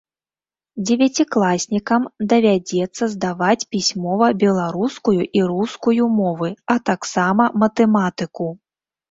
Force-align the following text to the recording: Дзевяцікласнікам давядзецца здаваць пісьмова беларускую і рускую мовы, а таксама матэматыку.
Дзевяцікласнікам 0.89 2.07
давядзецца 2.31 3.03
здаваць 3.13 3.67
пісьмова 3.75 4.31
беларускую 4.45 5.15
і 5.41 5.45
рускую 5.51 6.09
мовы, 6.17 6.49
а 6.77 6.79
таксама 6.93 7.49
матэматыку. 7.67 8.51